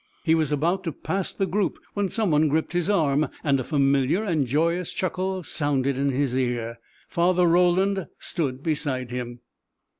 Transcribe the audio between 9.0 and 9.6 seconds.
him.